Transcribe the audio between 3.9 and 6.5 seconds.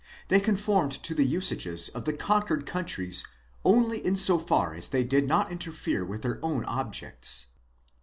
in so far as they did not interfere with their